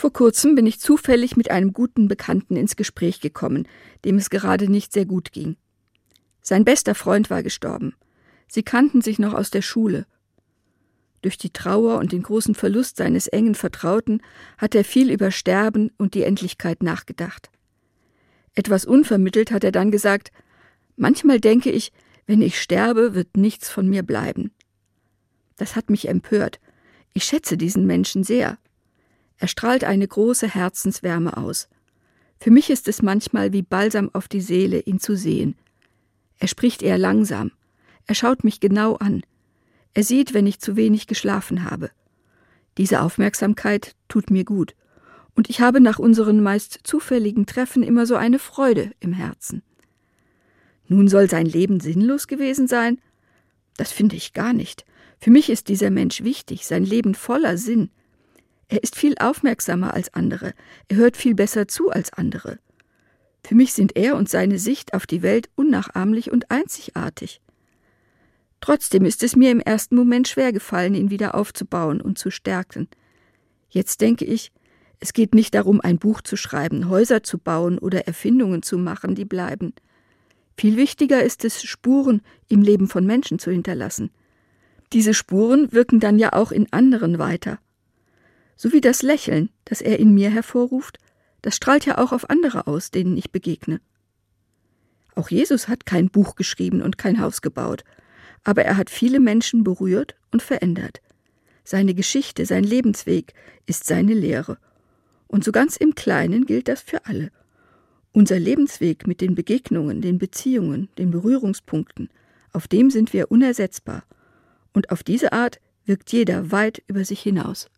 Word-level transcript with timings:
Vor 0.00 0.12
kurzem 0.12 0.54
bin 0.54 0.64
ich 0.64 0.78
zufällig 0.78 1.36
mit 1.36 1.50
einem 1.50 1.72
guten 1.72 2.06
Bekannten 2.06 2.54
ins 2.54 2.76
Gespräch 2.76 3.20
gekommen, 3.20 3.66
dem 4.04 4.16
es 4.16 4.30
gerade 4.30 4.70
nicht 4.70 4.92
sehr 4.92 5.06
gut 5.06 5.32
ging. 5.32 5.56
Sein 6.40 6.64
bester 6.64 6.94
Freund 6.94 7.30
war 7.30 7.42
gestorben. 7.42 7.96
Sie 8.46 8.62
kannten 8.62 9.02
sich 9.02 9.18
noch 9.18 9.34
aus 9.34 9.50
der 9.50 9.60
Schule. 9.60 10.06
Durch 11.20 11.36
die 11.36 11.52
Trauer 11.52 11.98
und 11.98 12.12
den 12.12 12.22
großen 12.22 12.54
Verlust 12.54 12.96
seines 12.96 13.26
engen 13.26 13.56
Vertrauten 13.56 14.22
hat 14.56 14.76
er 14.76 14.84
viel 14.84 15.10
über 15.10 15.32
Sterben 15.32 15.90
und 15.98 16.14
die 16.14 16.22
Endlichkeit 16.22 16.80
nachgedacht. 16.80 17.50
Etwas 18.54 18.84
unvermittelt 18.84 19.50
hat 19.50 19.64
er 19.64 19.72
dann 19.72 19.90
gesagt, 19.90 20.30
manchmal 20.94 21.40
denke 21.40 21.72
ich, 21.72 21.90
wenn 22.24 22.40
ich 22.40 22.60
sterbe, 22.60 23.14
wird 23.14 23.36
nichts 23.36 23.68
von 23.68 23.88
mir 23.88 24.04
bleiben. 24.04 24.52
Das 25.56 25.74
hat 25.74 25.90
mich 25.90 26.08
empört. 26.08 26.60
Ich 27.14 27.24
schätze 27.24 27.56
diesen 27.56 27.84
Menschen 27.84 28.22
sehr. 28.22 28.58
Er 29.38 29.48
strahlt 29.48 29.84
eine 29.84 30.06
große 30.06 30.48
Herzenswärme 30.48 31.36
aus. 31.36 31.68
Für 32.40 32.50
mich 32.50 32.70
ist 32.70 32.88
es 32.88 33.02
manchmal 33.02 33.52
wie 33.52 33.62
Balsam 33.62 34.10
auf 34.12 34.28
die 34.28 34.40
Seele, 34.40 34.80
ihn 34.80 35.00
zu 35.00 35.16
sehen. 35.16 35.56
Er 36.38 36.48
spricht 36.48 36.82
eher 36.82 36.98
langsam. 36.98 37.52
Er 38.06 38.14
schaut 38.14 38.44
mich 38.44 38.60
genau 38.60 38.96
an. 38.96 39.22
Er 39.94 40.04
sieht, 40.04 40.34
wenn 40.34 40.46
ich 40.46 40.60
zu 40.60 40.76
wenig 40.76 41.06
geschlafen 41.06 41.64
habe. 41.64 41.90
Diese 42.76 43.02
Aufmerksamkeit 43.02 43.94
tut 44.08 44.30
mir 44.30 44.44
gut. 44.44 44.74
Und 45.34 45.50
ich 45.50 45.60
habe 45.60 45.80
nach 45.80 45.98
unseren 45.98 46.42
meist 46.42 46.80
zufälligen 46.82 47.46
Treffen 47.46 47.82
immer 47.82 48.06
so 48.06 48.16
eine 48.16 48.38
Freude 48.38 48.92
im 49.00 49.12
Herzen. 49.12 49.62
Nun 50.86 51.08
soll 51.08 51.28
sein 51.28 51.46
Leben 51.46 51.80
sinnlos 51.80 52.26
gewesen 52.26 52.66
sein? 52.66 53.00
Das 53.76 53.92
finde 53.92 54.16
ich 54.16 54.32
gar 54.32 54.52
nicht. 54.52 54.84
Für 55.20 55.30
mich 55.30 55.50
ist 55.50 55.68
dieser 55.68 55.90
Mensch 55.90 56.22
wichtig, 56.22 56.66
sein 56.66 56.84
Leben 56.84 57.14
voller 57.14 57.56
Sinn. 57.58 57.90
Er 58.68 58.82
ist 58.82 58.96
viel 58.96 59.14
aufmerksamer 59.18 59.94
als 59.94 60.12
andere, 60.12 60.52
er 60.88 60.96
hört 60.96 61.16
viel 61.16 61.34
besser 61.34 61.68
zu 61.68 61.90
als 61.90 62.12
andere. 62.12 62.58
Für 63.42 63.54
mich 63.54 63.72
sind 63.72 63.96
er 63.96 64.14
und 64.14 64.28
seine 64.28 64.58
Sicht 64.58 64.92
auf 64.92 65.06
die 65.06 65.22
Welt 65.22 65.48
unnachahmlich 65.54 66.30
und 66.30 66.50
einzigartig. 66.50 67.40
Trotzdem 68.60 69.06
ist 69.06 69.22
es 69.22 69.36
mir 69.36 69.50
im 69.50 69.60
ersten 69.60 69.96
Moment 69.96 70.28
schwer 70.28 70.52
gefallen, 70.52 70.94
ihn 70.94 71.10
wieder 71.10 71.34
aufzubauen 71.34 72.02
und 72.02 72.18
zu 72.18 72.30
stärken. 72.30 72.88
Jetzt 73.70 74.02
denke 74.02 74.26
ich, 74.26 74.52
es 75.00 75.14
geht 75.14 75.34
nicht 75.34 75.54
darum, 75.54 75.80
ein 75.80 75.98
Buch 75.98 76.20
zu 76.20 76.36
schreiben, 76.36 76.90
Häuser 76.90 77.22
zu 77.22 77.38
bauen 77.38 77.78
oder 77.78 78.06
Erfindungen 78.06 78.62
zu 78.62 78.76
machen, 78.76 79.14
die 79.14 79.24
bleiben. 79.24 79.72
Viel 80.58 80.76
wichtiger 80.76 81.22
ist 81.22 81.44
es, 81.44 81.62
Spuren 81.62 82.20
im 82.48 82.62
Leben 82.62 82.88
von 82.88 83.06
Menschen 83.06 83.38
zu 83.38 83.50
hinterlassen. 83.50 84.10
Diese 84.92 85.14
Spuren 85.14 85.72
wirken 85.72 86.00
dann 86.00 86.18
ja 86.18 86.32
auch 86.32 86.50
in 86.50 86.70
anderen 86.72 87.18
weiter 87.18 87.60
so 88.58 88.72
wie 88.72 88.80
das 88.80 89.02
Lächeln, 89.02 89.50
das 89.64 89.80
er 89.80 90.00
in 90.00 90.12
mir 90.12 90.30
hervorruft, 90.30 90.98
das 91.42 91.54
strahlt 91.54 91.86
ja 91.86 91.96
auch 91.96 92.12
auf 92.12 92.28
andere 92.28 92.66
aus, 92.66 92.90
denen 92.90 93.16
ich 93.16 93.30
begegne. 93.30 93.80
Auch 95.14 95.30
Jesus 95.30 95.68
hat 95.68 95.86
kein 95.86 96.10
Buch 96.10 96.34
geschrieben 96.34 96.82
und 96.82 96.98
kein 96.98 97.20
Haus 97.20 97.40
gebaut, 97.40 97.84
aber 98.42 98.64
er 98.64 98.76
hat 98.76 98.90
viele 98.90 99.20
Menschen 99.20 99.62
berührt 99.62 100.16
und 100.32 100.42
verändert. 100.42 101.00
Seine 101.62 101.94
Geschichte, 101.94 102.46
sein 102.46 102.64
Lebensweg 102.64 103.32
ist 103.66 103.84
seine 103.84 104.14
Lehre. 104.14 104.58
Und 105.28 105.44
so 105.44 105.52
ganz 105.52 105.76
im 105.76 105.94
Kleinen 105.94 106.44
gilt 106.44 106.66
das 106.66 106.80
für 106.80 107.06
alle. 107.06 107.30
Unser 108.12 108.40
Lebensweg 108.40 109.06
mit 109.06 109.20
den 109.20 109.36
Begegnungen, 109.36 110.00
den 110.00 110.18
Beziehungen, 110.18 110.88
den 110.98 111.12
Berührungspunkten, 111.12 112.08
auf 112.52 112.66
dem 112.66 112.90
sind 112.90 113.12
wir 113.12 113.30
unersetzbar. 113.30 114.02
Und 114.72 114.90
auf 114.90 115.04
diese 115.04 115.32
Art 115.32 115.60
wirkt 115.84 116.10
jeder 116.12 116.50
weit 116.50 116.82
über 116.88 117.04
sich 117.04 117.20
hinaus. 117.20 117.68